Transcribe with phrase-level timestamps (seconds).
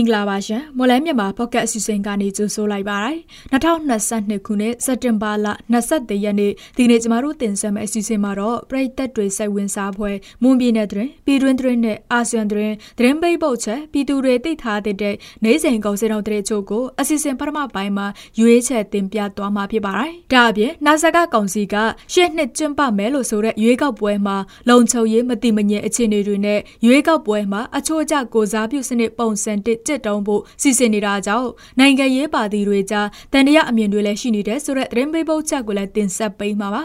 [0.00, 3.14] င်္ဂလာပါရှင်မော်လမြန်မာပေါ့ကတ်အစီအစဉ်ကနေကြိုဆိုလိုက်ပါရစေ
[3.52, 5.46] 2022ခုနှစ်စက်တင်ဘာလ
[5.84, 14.96] 23ရက်နေ့ဒီနေ့ကျမတို့တင်ဆက်မယ့်အစီအစဉ်မှာတော့ပြည်သက်တွေစိတ်ဝင်စားဖွယ်မွန်ပြည်နယ်တွင်ပြည်တွင်းတွင်နဲ့အာဆီယံတွင်သတင်းပိတ်ပုတ်ချက်ပြည်သူတွေသိထားတဲ့
[15.44, 18.06] နေစဉ်ကုန်စည်တော်တဲ့ချို့ကိုအစီအစဉ်ပထမပိုင်းမှာ
[18.40, 21.74] ရွေးချယ်တင်ပြသွားမှာဖြစ်ပါတယ်ဒါအပြင်နာဆာကကောင်စီက
[22.12, 24.36] ရှေ့နှစ်ကျင်းပမယ်လို့ဆိုတဲ့ရွေးကောက်ပွဲမှာ
[24.68, 36.84] လုံခြုံရေးမတိမငြိမ်အခြေအနေတွေနဲ့ရွေးကောက်ပွဲမှာအချို့ကျကိုစားပြုစနစ်ပုံစံတစ်ကြစ်တုံးဖို့စီစဉ်နေတာကြောင့်နိုင်ငံရေးပါတီတွေကြားတန်တရားအမြင်တွေလည်းရှိနေတယ်ဆိုတဲ့သတင်းပေးပုတ်ချက်ကိုလည်းတင်ဆက်ပေးမှာပါ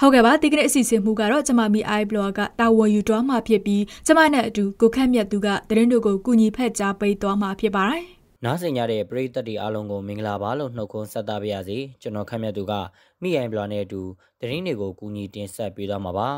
[0.00, 8.04] ဟုတ်ကဲ့ပါဒီကနေ့အစီအစဉ်မှုကတော့ကျမမီ i blog ကတာဝန်ယူသွားမှာဖြစ်ပြီးကျမနဲ့အတူကိုခန့်မြတ်သူကသတင်းတို့ကိုကူညီဖက်ကြားပေးသွားမှာဖြစ်ပါတယ်
[8.44, 12.72] နားဆင်ကြတဲ့ပရိသတ်တွေအားလုံးကိုမင်္ဂလာပါလို့နှုတ်ခွန်းဆက်သပါရစေကျွန်တော်ခန့်မြတ်သူက
[13.22, 14.02] မိ i blog နဲ့အတူ
[14.40, 16.28] သတင်းတွေကိုကူညီတင်ဆက်ပေးသွားမှာပါ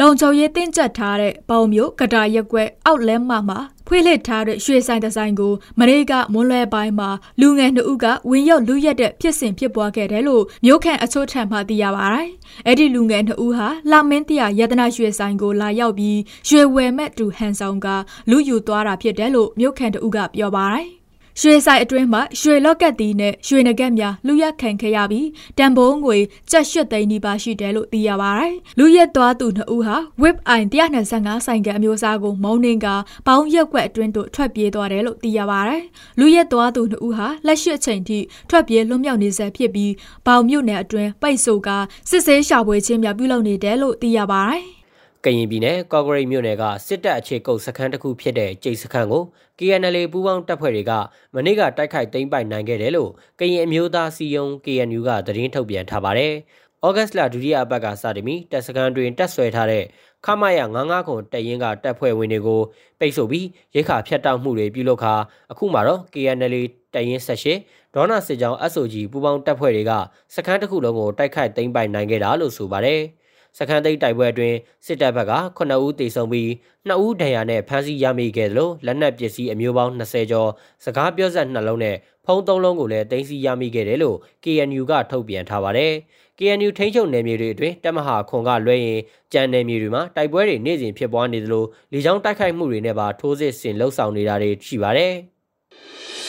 [0.00, 12.28] လုံခြုံရေးတင်းကျပ်ထားတဲ့ပုံမျိုးကတာရက်ွက်အောက်လဲမမှာဖွေးလှစ်ထားတဲ့ရွှေဆိုင်ဒီဇိုင်းကိုမရေကမွန်လွယ်ပိုင်းမှာလူငယ်နှစ်ဦးကဝင်ရောက်လူရက်တဲ့ဖြစ်စဉ်ဖြစ်ပွားခဲ့တယ်လို့မြို့ခန့်အချို့ထံမှသိရပါတယ်။
[12.66, 16.18] အဲ့ဒီလူငယ်နှစ်ဦးဟာလာမင်းတရယတနာရွှေဆိုင်ကိုလာရောက်ပြီး
[16.48, 17.86] ရွှေဝယ်မဲ့တူဟန်ဆောင်က
[18.30, 20.88] လူယူသွားတာဖြစ်တယ်လို့မြို့ခန့်တူကပြောပါတယ်။
[21.40, 25.28] ရွှေဆိုင်အတွင်းမှာရွှေလော့ကက်တီနဲ့ရွှေနဂက်များလူရက်ခံခဲ့ရပြီး
[25.58, 26.16] တန်ဖိုးငွေ
[26.50, 32.86] ကျပ်၈သိန်းနီးပါးရှိတယ်လို့သိရပါတယ်။လူရက်သွားသူနှစ်ဦးဟာ Whip i 125ဆိုင်ကအမျိုးအစားကိုမောင်းနှင်းက
[33.26, 35.82] ပေါင်းရက်ွက်အတွင်းသို့ထွက်ပြေးသွားတယ်လို့သိရပါတယ်။
[36.18, 38.18] လူရက်သွားသူနှစ်ဦးဟာလက်ရှိအချိန်ထိ
[38.50, 39.92] ထွက်ပြေးလွတ်မြောက်နေဆဲဖြစ်ပြီး
[40.26, 41.68] ပေါင်မြို့နယ်အတွင်းပိတ်ဆို့က
[42.10, 44.64] စစ်ဆေးရှာဖွေခြင်းများပြုလုပ်နေတယ်လို့သိရပါတယ်။
[45.26, 49.22] ကရင်ပြည်နယ်ကော့ဂရိတ်မြို့နယ်ကစစ်တပ်အခြေကုပ်စခန်းတစ်ခုဖြစ်တဲ့ကျိတ်စခန်းကို
[49.58, 50.92] KNL ပူးပေါင်းတပ်ဖွဲ့တွေက
[51.34, 53.10] မနေ့ကတိုက်ခိုက်သိမ်းပိုက်နိုင်ခဲ့တယ်လို့
[53.40, 56.32] ကရင်အမျိုးသားစီယုံ KNU ကသတင်းထုတ်ပြန်ထားပါတယ်။
[56.86, 59.84] ဩဂတ်စ်လဒုတိယအပတ်ကစတင်ပြီးတပ်စခန်းတွင်တပ်ဆွဲထားတဲ့
[60.24, 62.60] ခမရ99ခုတပ်ရင်းကတပ်ဖွဲ့ဝင်တွေကို
[63.00, 65.14] ပိတ်ဆို့ပြီးရိခါဖျက်တောက်မှုတွေပြုလုပ်ခါ
[65.52, 66.54] အခုမှတော့ KNL
[66.94, 67.54] တပ်ရင်းဆက်ရှိ
[67.94, 69.92] ဒေါနာစစ်ကြောင်း SOG ပူးပေါင်းတပ်ဖွဲ့တွေက
[70.34, 73.02] စခန်းတစ်ခုလုံးကိုတိုက်ခိုက်သိမ်းပိုက်နိုင်ခဲ့တာလို့ဆိုပါတယ်။
[73.58, 76.48] စခန်းသိမ်းတိုက်ပွဲအတွင်းစစ်တပ်ဘက်က9ဦးသေဆုံးပြီး
[76.88, 80.50] 2ဦးဒဏ်ရာနဲ့ဖမ်းဆီးရမိခဲ့တယ်လို့လက်နက်ပစ္စည်းအမျိုးပေါင်း20ကျော်
[80.84, 81.96] စကားပြောဆက်နှလုံးနဲ့
[82.26, 85.92] ဖုံးသုံးလုံးကိုလည်းသိမ်းဆည်းရမိခဲ့တယ်လို့ KNU ကထုတ်ပြန်ထားပါတယ်။
[86.38, 89.00] KNU ထိန်းချုပ်နယ်မြေတွေအတွင်းတပ်မဟာခွန်ကလွှဲရင်
[89.32, 95.12] ကြံနယ်မြေတွေမှာတိုက်ပွဲတွေနေ့စဉ်ဖြစ်ပွားနေသလိုလေကြောင်းတိုက်ခိုက်မှုတွေနဲ့ပါထိုးစစ်ဆင်လှုပ်ဆောင်နေတာတွေရှိပါတယ်။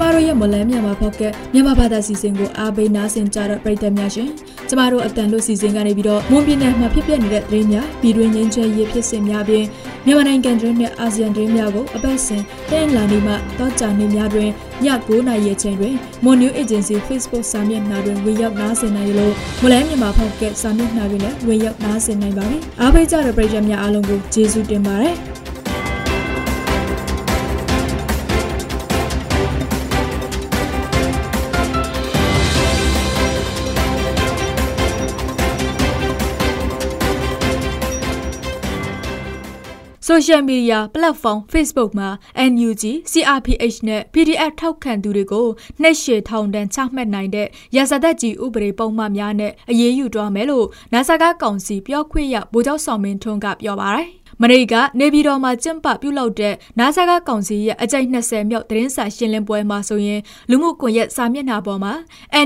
[0.00, 1.22] မတို့ရဲ့မလန်းမြန်မာဖောက်က
[1.52, 4.30] မြန်မာဘာသာစီစဉ်ကိုအားပေးနားဆင်ကြတဲ့ပရိသတ်များရှင်
[4.68, 9.64] ကျမတို့အတန်လို့စီစဉ်ကနေပြီးတော့မွန်ပြည်နယ်မှာဖြစ်ပျက်နေတဲ့သတင်းများပြည်တွင်းငင်းချဲရေးဖြစ်စဉ်များပြင်
[10.06, 14.50] မြန်မာနိုင်ငံတွင်းနဲ့အာဆီယံတွင်းများကိုအပတ်စဉ်တင်လာနေမှတောကြနေများတွင်ည
[14.84, 15.94] 9:00နာရီချိန်တွင်
[16.24, 25.14] Mon New Agency Facebook စာမျက်နှာတွင်ဝင်ရောက်နားဆင်နိုင်လို့မလန်းမြန်မာဖောက်ကစာမျက်နှာတွင်လည်းဝင်ရောက်နားဆင်နိုင်ပါပြီအားပေးကြတဲ့ပရိသတ်များအားလုံးကိုကျေးဇူးတင်ပါတယ်
[40.10, 42.08] ဆိုရှယ်မီဒီယာပလက်ဖောင်း Facebook မှာ
[42.50, 45.46] NUG, CRPH နဲ့ PDF ထောက်ခံသူတွေကို
[45.82, 54.06] နှိပ်ရှေထောင်ဒဏ်ချမှတ်နိုင်တဲ့ရာဇသက်ကြီးဥပဒေပုံမှန်များနဲ့အရေးယူသွားမယ်လို့နာဆာကကောင်စီပြောခွင့်ရဗိုလ်ချုပ်စော်မင်းထွန်းကပြောပါတယ်
[54.42, 60.20] မနေ့ကနေပြည်တော်မှာကျင်းပပြုလုပ်တဲ့နာဆာကကောင်စီရဲ့အကြိမ်20မြောက်သတင်းစာရှင်းလင်းပွဲမှာဆိုရင်
[60.50, 61.92] လူမှုကွန်ရက်စာမျက်နှာပေါ်မှာ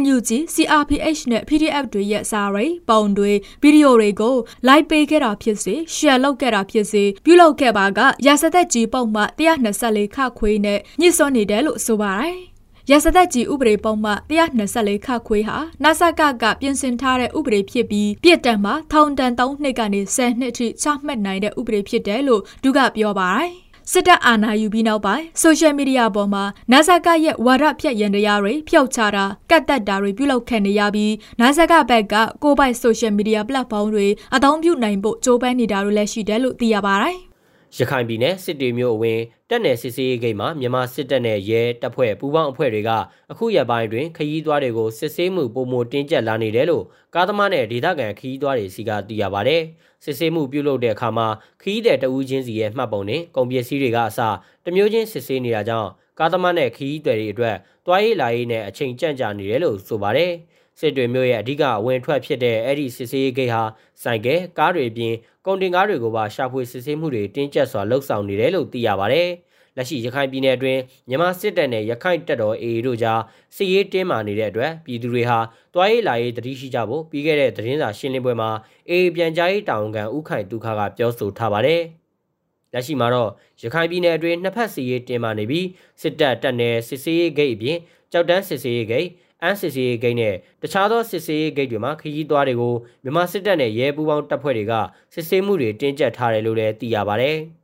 [0.01, 4.35] NUG, CRPH နဲ့ PDF တွေရဲ့စာရိပ်ပုံတွေဗီဒီယိုတွေကို
[4.69, 12.52] like ပေးခဲ့တာဖြစ်စေ share လုပ်ခဲ့တာဖြစ်စေပြုလုပ်ခဲ့ပါကရာဇသက်ကြီးပုံမှ124ခခွေးနဲ့ညှစ်စွန်းနေတယ်လို့ဆိုပါတယ်
[12.91, 14.13] ရစသက်ကြီးဥပဒေပုံမှ
[14.61, 23.51] 124ခခွေးဟာနာဆကကပြင်ဆင်ထားတဲ့ဥပဒေဖြစ်ပြီးပြစ်ဒဏ်မှာထောင်ဒဏ်3နှစ်ကနေ10နှစ်အထိချမှတ်နိုင်တဲ့ဥပဒေဖြစ်တယ်လို့သူကပြောပါတယ်
[23.93, 37.19] စစ်တပ်အာဏာယူပြီးနောက်ပိုင်းဆိုရှယ်မီဒီယာပေါ်မှာနာဇာကရဲ့ဝါဒဖြတ်ရန်တရားတွေဖျောက်ချတာကတ်တက်တာတွေပြုလုပ်ခံနေရပြီးနာဇာကဘက်ကကိုပိုက်ဆိုရှယ်မီဒီယာပလက်ဖောင်းတွေအသုံးပြုနိုင်ဖို့ကြိုးပမ်းနေတာတွေလည်းရှိတယ်လို့သိရပါတယ်။
[37.77, 39.21] ရခိုင်ပြည်နယ်စစ်တေမျိုးအဝင်
[39.51, 42.91] တက်နယ်စစ်စေးရေးဂိတ်မှာမြန်မာစစ်တပ်နဲ့ရဲတပ်ဖွဲ့ပူးပေါင်းအဖွဲ့တွေက
[43.33, 46.85] အခုရက်ပိုင်းတွင်ခရီးသွားတွေကိုစစ်ဆေးမှုပုံမတင်းကျပ်လာနေတယ်လို့
[47.15, 49.57] ကားသမားနဲ့ဒေသခံခရီးသွားတွေစီကသိရပါဗျ။
[50.05, 51.27] စစ်ဆေးမှုပြုလုပ်တဲ့အခါမှာ
[51.63, 54.21] ခရီးသည်တဦးချင်းစီရဲ့မှတ်ပုံနဲ့ကုန်ပစ္စည်းတွေကအစ
[54.65, 60.33] တမျိုးချင်းစစ်ဆေးနေတာကြောင့်ကားသမားနဲ့ခရီးသည်တွေအတွက်တွားရေးလာရေးနဲ့အချိန်ကြန့်ကြာနေတယ်လို့ဆိုပါတယ်။
[60.81, 63.63] စစ်တွေမြို့ရဲ့အဓိကအဝင်ထွက်ဖြစ်တဲ့အဲ့ဒီစစ်ဆေးရေးဂိတ်ဟာ
[64.03, 65.15] စိုက်ကဲကားတွေအပြင်
[65.47, 69.23] ကုန်တင်ကားတွေကိုပါရှာဖွေစစ်ဆေးမှုတွေတင်းကျပ်စွာလှုပ်ဆောင်နေတယ်လို့သိရပါဗျ။
[69.77, 73.21] လက်ရှိရခိုင်ပြည်နယ်အတွင်းမြန်မာစစ်တပ်နဲ့ရခိုင်တပ်တော် AA တို့ကြား
[73.57, 75.39] စစ်ရေးတင်းမာနေတဲ့အတွက်ပြည်သူတွေဟာ
[75.75, 78.51] တွားရေးလာရေးတတိရှိကြဖို့ပြီးခဲ့တဲ့သတင်းစာရှင်းလင်းပွဲမှာ
[78.91, 81.83] AA ပြန်ကြားရေးတာဝန်ခံဦးခိုင်ဒုခကပြောဆိုထားပါတယ်။
[82.73, 83.31] လက်ရှိမှာတော့
[83.63, 85.67] ရခိုင်ပြည်နယ်အတွင်းနှစ်ဖက်စီရေးတင်မာနေပြီး
[86.03, 87.79] စစ်တပ်တပ်နယ်စစ်စေးရေးဂိတ်အပြင်
[88.13, 89.09] ကြောက်တန်းစစ်စေးရေးဂိတ်
[89.43, 94.73] အန်းစစ်စေးရေးဂိတ်နဲ့တခြားသောစစ်စေးရေးဂိတ်တွေမှာခရီးသွားတွေကိုမြန်မာစစ်တပ်နဲ့ရဲပူးပေါင်းတပ်ဖွဲ့တွေက
[95.15, 97.33] စစ်ဆေးမှုတွေတင်းကျပ်ထားတယ်လို့လည်းသိရပါဗျ။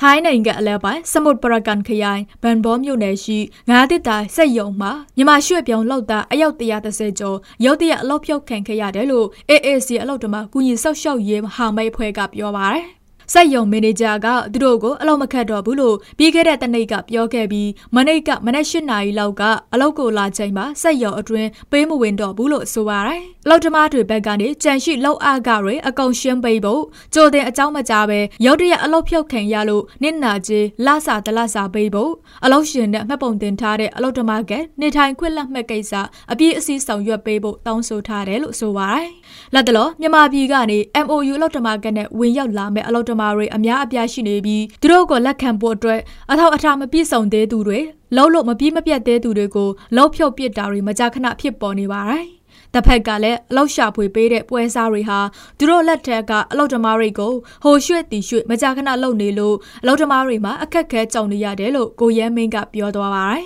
[0.00, 3.38] ထိုင်းနိုင်ငံအလဲပိုင်းစမုတ်ပရကန်ခရိုင်ဘန်ဘောမြို့နယ်ရှိ
[3.70, 12.86] ငါးတစ်တိုင်စက်ယုံမှာမြန်မာရွှေ့ပြောင်းလောက်သားအယောက်130ကျော်ရုတ်တရက်အလောက်ဖြုတ်ခံခဲ့ရတယ်လို့ AAC အလောက်တမကူညီဆောက်ရှောက်ရေးမဟာမိတ်အဖွဲ့ကပြောပါတယ်။
[13.32, 19.42] စက်ယုံမန်နေဂျာကသူတို့ကိုအလုပ်မခတ်တော့ဘူးလို့ပြီးခဲ့တဲ့တနေ့ကပြောခဲ့ပြီးမနေ့ကမနေ့၈နာရီလောက်က
[19.72, 26.82] အလုပ်ကိုလာချိန်မှာစက်ယုံအတွင်းပေးမဝင်တော့ဘူးလို့ဆိုပါတယ်။အလုပ်သမားတွေဘက်ကနေကြံရှိလောက်အားကတွေအကုန်ရှင်းပေးဖို့
[27.14, 32.12] ကြိုတင်အကြောင်းမကြားပဲရုတ်တရက်အလုပ်ဖြုတ်ခံရလို့နစ်နာကြီးလဆာတလဆာပေးဖို့
[32.44, 35.92] အလုပ်ရှင်နဲ့မှတ်ပုံတင်ထားတဲ့အလုပ်သမားကနေထိုင်ခွင့်လက်မှတ်ကိစ္စ
[36.32, 39.06] အပြည့်အစည်းဆောင်ရွက်ပေးဖို့တောင်းဆိုထားတယ်လို့ဆိုပါတယ်။
[39.54, 47.80] လက်တလောမြန်မာပြည်ကနေ MOU အလုပ်သမားကနဲ့ဝင်ရောက်လာမဲ့အလုပ်သမားတွေအများအပြားရှိနေပြီးသူတို့ကိုလက်ခံဖို့အတွက်အထောက်အထားမပြည့်စုံသေးသူတွေ
[48.16, 52.26] လုံးလို့မပြီးမပြတ်သေးသူတွေကိုလောက်ဖြုတ်ပစ်တာတွေမကြာခဏဖြစ်ပေါ်နေပါတယ်။
[52.74, 55.18] တစ်ဖက်ကလည်းအလောက်ရှာဖွေပေးတဲ့ပွဲစားတွေဟာ
[55.58, 57.32] သူတို့လက်ထက်ကအလောက်ဓမားတွေကို
[57.64, 63.44] ဟိုရွှေ့တီရွှေ့မကြာခဏလုပ်နေလို့အလောက်ဓမားတွေမှာအခက်ခဲကြုံနေရတယ်လို့ကိုရဲမင်းကပြောသွားပါတယ်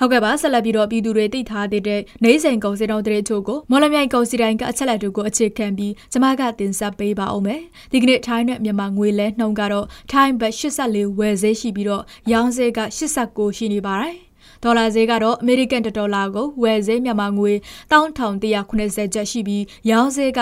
[0.00, 7.60] ဟုတ်ကဲ့ပါဆက်လက်ပြီးတော့ပြည်သူတွေသိထားတဲ့နေစဉ်ကုန်စည်တော်တဲ့ချို့ကိုမော်လမြိုင်ကုန်စည်တိုင်းကအချက်လက်တို့ကိုအခြေခံပြီးကျမကတင်ဆက်ပေးပါအောင်မယ်
[7.92, 12.02] ဒီကနေ့ထိုင်းနဲ့မြန်မာငွေလဲနှုန်းကတော့ထိုင်းဘတ်84ဝယ်ဈေးရှိပြီးတော့
[12.32, 14.16] ရောင်းဈေးက89ရှိနေပါတယ်
[14.62, 17.52] ဒေါ်လာဈေးကတော့အမေရိကန်ဒေါ်လာကိုဝယ်ဈေးမြန်မာငွေ
[17.92, 20.40] 1180ကျပ်ရှိပြီးရောင်းဈေးက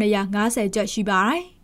[0.00, 1.55] 1250ကျပ်ရှိပါတယ်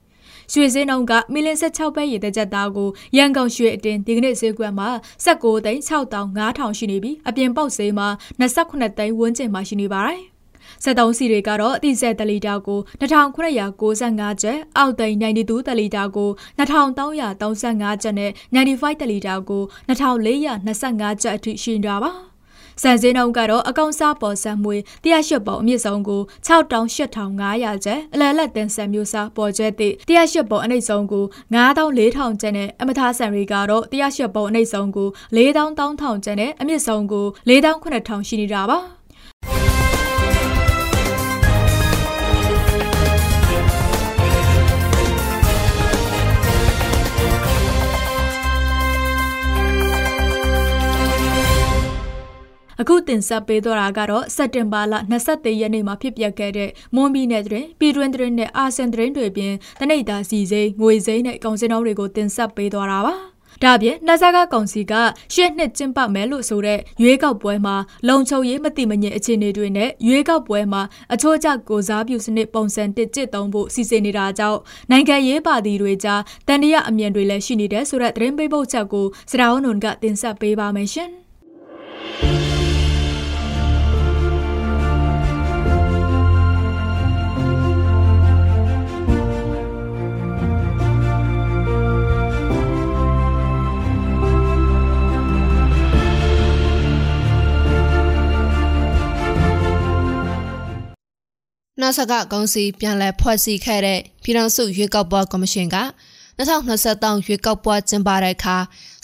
[0.53, 4.89] ရွှေစင်းနှုန်းကမီလ16ပဲရေသက်ချက်သားကိုရန်ကုန်ရွှေအတင်ဒီကနေ့ဈေးကွက်မှာ
[5.25, 8.09] 16သိန်း6500ရှိနေပြီးအပြင်ပေါက်ဈေးမှာ
[8.41, 10.23] 28သိန်းဝန်းကျင်မှာရှိနေပါတယ်။
[10.85, 22.13] စက်သုံးစီတွေကတော့အတိဆက်တလီတာကို2995ကျပ်အောက်သိန်း92တလီတာကို2335ကျပ်နဲ့95တလီတာကို2425ကျပ်အထိရှိနေတာပါ။
[22.83, 31.25] စံစင်းနှုန်းကတော့အကောင်စားပေါ်ဆန်မွေ108ပေါ်အမြင့်ဆုံးကို68500ကျပ်အလယ်လက်တင်ဆန်မျိုးစားပေါ်ကျဲသည့်108ပေါ်အနှိမ့်ဆုံးကို
[31.55, 38.79] 9400ကျပ်နဲ့အမထားဆန်တွေကတော့108ပေါ်အနှိမ့်ဆုံးကို4000ကျပ်နဲ့အမြင့်ဆုံးကို48000ရှိနေတာပါ
[52.81, 64.93] အခုတင်ဆက်ပေးသွားတာကတော့စက်တင်ဘာလ23ရက်နေ့မှာဖြစ်ပျက်ခဲ့တဲ့မွန်ဘီနယ်တွင်ပြည်တွင်းတွင်နဲ့အာဆန်တွင်တွေပြင်တနိဒာစီစိငွေစိနဲ့ကောင်စင်တော်တွေကိုတင်ဆက်ပေးသွားတာပါဒါပြင်နှဆာကကောင်စီက
[65.35, 67.77] ရှစ်နှစ်ကျင်းပမယ်လို့ဆိုတဲ့ရွေးကောက်ပွဲမှာ
[68.09, 74.61] လုံခြုံရေးမတိမငြိမ်အခြေအနေတွေနဲ့ရွေးကောက်ပွဲမှာအချို့ကျကိုစားပြုစနစ်ပုံစံတစ်ကျစ်သုံးဖို့စီစဉ်နေတာကြောင့်
[74.91, 81.13] နိုင်ငံရေးပါတီတွေကြားတန်တရာအမြင်တွေလည်းရှိနေတဲ့ဆိုတဲ့သတင်းပေးပို့ချက်ကိုစရာဝနုံကတင်ဆက်ပေးပါမယ်ရှင်။
[101.83, 105.77] နောက်ဆက်ကကောင်စီပြန်လည်ဖွဲ့စည်းခဲ့တဲ့ပြည်ထောင်စုရွေးကောက်ပွဲကော်မရှင်က
[106.39, 108.57] 2023ရွေးကောက်ပွဲကျင်းပတဲ့အခါ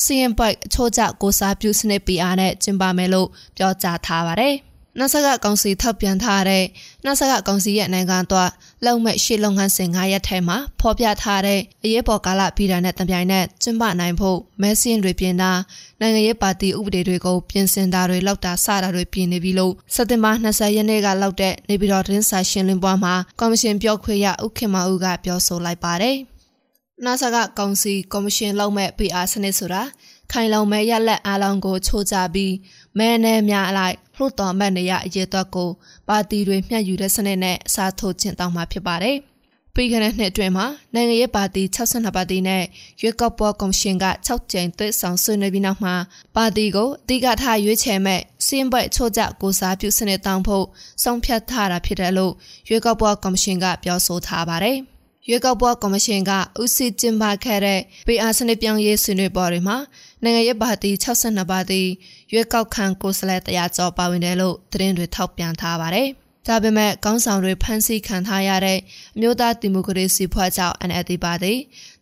[0.05, 4.57] စီရင်ပိုက်အချို့ကျကိုစားပြုစနစ် PR နဲ့ကျင်းပမယ်လို့ပြောကြားထားပါတယ်။
[4.99, 6.65] နှဆက်ကကောင်စီထောက်ပြန်ထားတဲ့
[7.05, 8.51] နှဆက်ကကောင်စီရဲ့နိုင်ငံတော်
[8.85, 15.53] လုံမဲ့ရှေ့လုပ်ငန်းစဉ်9ရက်ထဲမှာဖော်ပြထားတဲ့အရေးပေါ်ကာလပြည်ထောင်နဲ့တပြိုင်နက်ကျင်းပနိုင်ဖို့မဲစင်းတွေပြင်တာ
[16.01, 26.19] နိုင်ငံရေးပါတီဥပဒေတွေကိုပြင်ဆင်တာတွေလောက်တာစတာတွေပြင်နေပြီလို့စက်တင်ဘာ20ရက်နေ့ကလောက်တဲ့နေပြည်တော်သတင်းစာရှင်းလင်းပွဲမှာကော်မရှင်ပြောခွင့်ရဥက္ကမဦးကပြောဆိုလိုက်ပါတယ်။
[27.05, 29.83] နာဆာကကောင်စီကော်မရှင်လောက်မဲ့ PR စနစ်ဆိုတာ
[30.33, 32.55] ခိုင်လုံမဲ့ရက်လက်အားလုံးကိုချိုးချပြီး
[32.99, 35.69] မဲနဲ့များအလိုက်လှုပ်တော်မတ်နေရအရေးအတွက်ကို
[36.09, 39.17] ပါတီတွေမျှယူတဲ့စနစ်နဲ့အစားထိုးကျင့်သုံးမှာဖြစ်ပါတယ်။
[39.75, 42.65] ပြီးခဲ့တဲ့နှစ်အတွင်းမှာနိုင်ငံရေးပါတီ62ပါတီနဲ့
[43.01, 45.95] ရွေးကောက်ပွဲကော်မရှင်က6ကြိမ်တွေ့ဆောင်ဆွေးနွေးပြီးနောက်မှာ
[46.37, 50.67] ပါတီကိုအဓိကထားရွေးချယ်မဲ့စင်းပွဲချို့ကြကိုစားပြုစနစ်တောင်းဖို့
[51.03, 52.33] ဆုံးဖြတ်ထားတာဖြစ်တယ်လို့
[52.69, 54.79] ရွေးကောက်ပွဲကော်မရှင်ကပြောဆိုထားပါတယ်။
[55.31, 56.33] ရွေးကောက်ပွဲကော်မရှင်က
[56.63, 59.77] ဥစီကျင်းပခဲ့တဲ့ PR စနစ်ပြောင်းရေးဆွေးနွေးပွဲတွေမှာ
[60.23, 61.83] နိုင်ငံရေးပါတီ62ပါတီ
[62.33, 66.09] ရွေးကောက်ခံကိုယ်စားလှယ်တရားကျော်ပါဝင်တယ်လို့သတင်းတွေထောက်ပြန်ထားပါတယ်။
[66.47, 68.79] ဒါပေမဲ့ကောင်းဆောင်တွေဖမ်းဆီးခံထားရတဲ့
[69.17, 71.55] အမျိုးသားဒီမိုကရေစီဖွဲ့ချုပ် NLD ပါတီ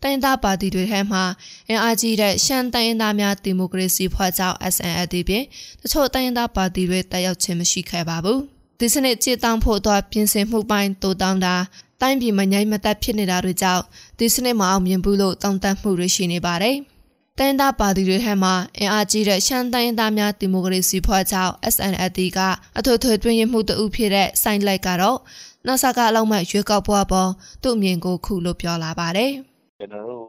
[0.02, 1.24] တိုင်းသားပါတီတွေထဲမှာ
[1.68, 5.44] အင်အားကြီးတဲ့ရှမ်းတိုင်းသားများဒီမိုကရေစီဖွဲ့ချုပ် SNLD ပြင်
[5.80, 8.40] တချို့တိုင်းသားပါတီတွေတက်ရောက်ခြင်းမရှိခဲ့ပါဘူး။
[8.80, 11.56] ဒီစနစ်ကြည်တောင်းဖို့တော့ပြင်ဆင်မှုပိုင်းတိုးတောင်းတာ
[12.00, 13.82] တိုင်းပြည်မငြိမ်မသက်ဖြစ်နေတာတွေကြောင့်
[14.18, 16.76] ဒီစနစ်မအောင်မြင်ဘူးလို့တောင်းတမှုတွေရှိနေပါတယ်။
[17.38, 22.38] တိုင်းသားပါတီတွေဟဲ့မှာအင်အားကြီးတဲ့ရှမ်းတိုင်းသားများဒီမိုကရေစီဖွဲ့ချုပ် SNLD က
[22.78, 25.18] အထွေထွေတွင်ရမှုတဦးဖြစ်တဲ့စိုင်းလိုက်ကတော့
[25.66, 27.30] နောက်ဆကအလောက်မှရွေးကောက်ပွဲပေါ်
[27.62, 29.30] သူ့အမြင်ကိုခုလိုပြောလာပါတယ်။
[29.78, 30.26] ကျွန်တော်တို့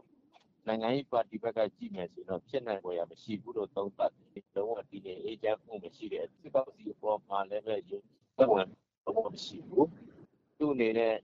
[0.66, 8.04] နိုင်ငံရေးပါတီဘက်ကကြည့်မယ်ဆိုတော့ဖြစ်နိုင်ပေါ်ရမရှိဘူးလို့သုံးသပ်တယ်။လုံးဝတည်ငြိမ်အေးချမ်းမှုမရှိတဲ့စစ်ကောက်စီအပေါ်မှာလည်းပဲရုံး
[8.52, 8.66] ဝင်
[9.04, 9.86] တော့မရှိဘူး။
[10.58, 11.14] သူ့အနေနဲ့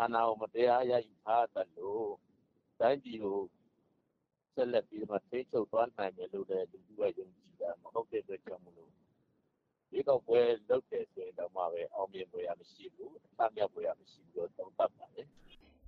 [0.00, 2.08] အာဏာကိုမတရားရယူထားတယ်လို့
[2.80, 3.38] တိုင်းပြည်ကို
[4.54, 8.90] ဆက်လက်ပြီးမှထိချုပ်သွားနိုင်တယ်လို့လည်းလူထုကယုံကြည်တာမဟုတ်တဲ့အတွက်ကြောင့်မလို့
[9.90, 15.26] ဒီကောက်ပွဲလုပ်တယ်ဆိုရင်တော့မှပဲအောင်မြင်ပွဲရမရှိဘူးအထမြောက်ပွဲရမရှိဘူးလို့သုံးသပ်ပါတယ်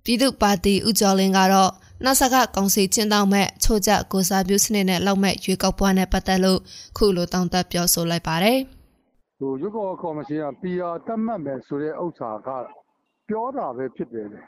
[0.05, 1.71] ပြည်သူ့ပါတီဦးကျော်လင်းကတော့
[2.03, 6.59] နောက်ဆက်ကကောင်စီကျင်းတောင်းမဲ့ချို့ကြကိုစားပြုစနစ်နဲ့လောက်မဲ့ရွေးကောက်ပွဲနဲ့ပတ်သက်လို့
[6.97, 8.59] ခုလိုတောင်းတပြောဆိုလိုက်ပါတယ်။
[9.39, 12.49] ဟိုရွေးကောက်ကော်မရှင်က PR တတ်မှတ်မယ်ဆိုတဲ့ဥစ္စာက
[13.31, 14.41] ပြောတာပဲဖြစ်တယ်လေ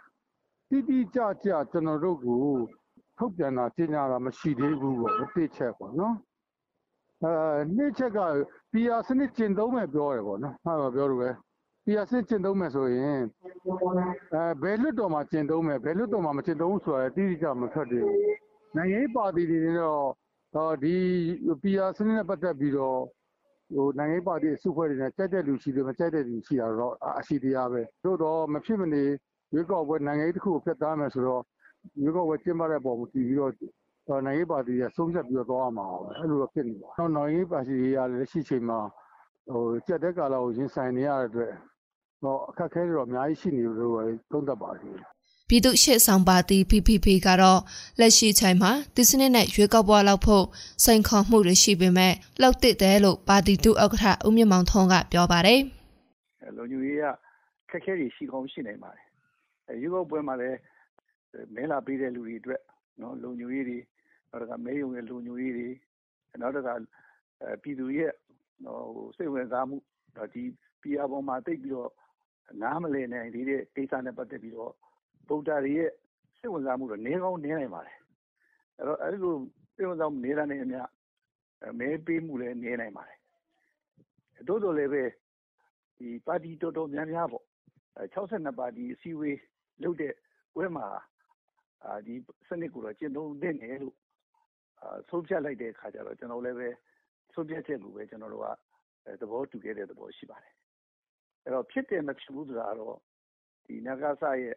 [0.70, 2.42] တိတိကျကျကျွန်တော်တို့ကို
[3.18, 6.16] ထုတ်ပြန်တာကြေညာတာမရှိသေးဘူးပေါ့တစ်ချက်ပေါ့နော်
[7.24, 8.20] အဲနှစ်ချက်က
[8.72, 11.30] PR စနစ်ကျင့်သုံးမယ်ပြောတယ်ပေါ့နော်ဟာပြောလို့ပဲ
[11.86, 13.20] PR စနစ်ကျင့်သုံးမယ်ဆိုရင်
[14.34, 18.18] အဲဘယ်လွတ်တော်မှာကျင့်သုံးမယ်ဘယ်လွတ်တော်မှာမကျင့်သုံးဘူးဆိုတာတိတိကျမထွက်သေးဘူး
[18.76, 20.04] နိုင်ငံရေးပါတီတွေတော့
[20.54, 20.96] ဟောဒီ
[21.64, 23.14] PR စနစ်နဲ့ပတ်သက်ပြီးတော့ဟို
[23.98, 29.04] နိုင်ငံပါတီအစုအဖွဲ့တွေနဲ့ကြိုက်တဲ့လူရှိတယ်မကြိုက်တဲ့လူရှိတာတော့အရှိတရားပဲတို့တော့မဖြစ်မနေ
[29.54, 31.42] ရွေးကောက်ပွဲနိုင်ငံရေးတစ်ခုကိုဖျက်သားမယ်ဆိုတော့
[32.02, 33.54] ရွေးကောက်ပွဲကျင်းပတဲ့ပုံကိုတည်ပြီးတော့
[34.26, 38.80] နိုင်ငံရေးပါတီကဆုံးဖြတ်ပြီးတော့သွားမှာပဲအဲ့လိုတော့ဖြစ်နေပါတော့နိုင်ငံရေးပါတီတွေကလည်းရှိချိန်မှာ
[39.52, 41.54] ဟိုကြက်တဲ့ကာလကိုရင်ဆိုင်နေရတဲ့အတွက်
[42.22, 43.94] ဟောအခက်ခဲတွေတော့အများကြီးရှိနေလို့
[44.32, 45.13] သုံးသပ်ပါတယ်
[45.54, 47.62] ပြည်သူ့ရှေ့ဆောင်ပါတီ PPP ကတော့
[48.00, 50.46] လက်ရှိချိန်မှာဒီစနစ်နဲ့ရွေးကောက်ပွဲလောက်ဖို့
[50.84, 55.60] စိန်ခေါ်မှုတွေရှိပေမဲ့လောက်တစ်တယ်လို့ပါတီတူဥက္ကဋ္ဌဦးမြင့်မောင်ထွန်းကပြောပါတယ်။
[56.58, 57.06] လုံခြုံရေးက
[57.70, 59.06] ခက်ခဲတွေရှိကောင်းရှိနိုင်ပါတယ်။
[59.82, 60.58] ရွေးကောက်ပွဲမှာလည်း
[61.56, 62.62] မဲလာပေးတဲ့လူတွေအတွက်
[63.02, 63.78] နော်လုံခြုံရေးတွေ
[64.32, 65.68] နောက်တစ်ခါမဲယုံရဲ့လုံခြုံရေးတွေ
[66.42, 66.74] နောက်တစ်ခါ
[67.62, 68.12] ပြည်သူရဲ့
[68.96, 69.78] ဟိုစိတ်ဝင်စားမှု
[70.34, 70.44] ဒီ
[70.82, 71.92] PR ပေါ်မှာတိတ်ပြီးတော့
[72.62, 74.74] နားမလည်နိုင်သေးတဲ့ကိစ္စနဲ့ပတ်သက်ပြီးတော့
[75.28, 75.90] ဗုဒ္ဓတွေရဲ့
[76.38, 77.98] စိတ်ဝင်စားမှုတော့နည်းကောင်းနည်းနိုင်ပါတယ်
[78.78, 79.36] အဲ့တော့အဲ့လို
[79.76, 80.82] စိတ်ဝင်စားမှုနေတာနဲ့အမျှ
[81.80, 83.20] မဲပေးမှုလည်းနည်းနိုင်ပါတယ်
[84.48, 85.04] တိုးတော်လည်းပဲ
[85.98, 87.46] ဒီပါတီတော်တော်များများပေါ့
[88.14, 89.40] 62ပါတီအစည်းအဝေး
[89.84, 90.14] လုပ်တဲ့
[90.56, 90.86] ပွဲမှာ
[91.86, 92.14] အာဒီ
[92.48, 93.96] စနစ်ကိုတော့ကျင့်သုံးသင့်တယ်လို့
[94.82, 96.70] အာဆုံးဖြတ်လိုက်တဲ့အခါကျတော့ကျွန်တော်လည်းပဲ
[97.34, 98.48] ဆုံးဖြတ်ချက်ကိုပဲကျွန်တော်တို့က
[99.22, 100.54] သဘောတူခဲ့တဲ့သဘောရှိပါတယ်
[101.44, 102.98] အဲ့တော့ဖြစ်တယ်မဖြစ်ဘူးဆိုတာတော့
[103.66, 104.56] ဒီနဂါဆရဲ့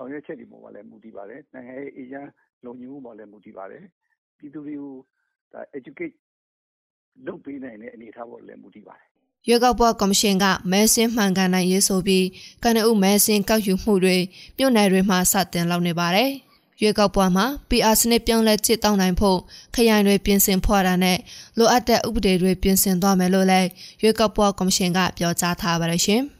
[0.00, 2.28] ဆောင်ရွက်ချက်တွေပေါ်မှာလည်း မူတည်ပါတယ် နိုင်ငံရေးအေဂျင့်
[2.64, 3.84] လုံခြုံမှုပေါ်လည်း မူတည်ပါတယ်
[4.38, 4.94] ပြည်သူတွေကို
[5.52, 6.14] ဒါ educate
[7.26, 9.06] လုပ်ပေးနိုင်တဲ့ အနေအထားပေါ်လည်း မူတည်ပါတယ်
[9.48, 12.26] ရွေးကောက်ပွဲကော်မရှင်က မဲစင်းမှန်ကန်နိုင်ရေးဆိုပြီး
[12.64, 14.16] ကနအုပ်မဲစင်းကောက်ယူမှုတွေ
[14.58, 16.30] မြို့နယ်တွေမှာ စတင်လုပ်နေပါတယ်။
[16.80, 19.38] ရွေးကောက်ပွဲမှာ PR စနစ်ပြောင်းလဲချစ်တောင်းနိုင်ဖို့
[19.74, 21.18] ခရိုင်တွေ ပြင်ဆင်ဖွာတာနဲ့
[21.58, 23.68] လိုအပ်တဲ့ ဥပဒေတွေ ပြင်ဆင်သွားမယ်လို့လည်း
[24.02, 26.22] ရွေးကောက်ပွဲကော်မရှင်က ပြောကြားထားပါတယ်ရှင်။